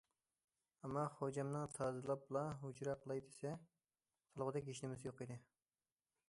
ئەمما، 0.87 1.01
خوجامنىڭ 1.17 1.67
تازىلاپلا 1.75 2.43
ھۇجرا 2.63 2.97
قىلاي 3.03 3.23
دېسە، 3.27 3.53
سالغۇدەك 4.31 4.71
ھېچنېمىسى 4.73 5.11
يوق 5.11 5.23
ئىدى. 5.27 5.39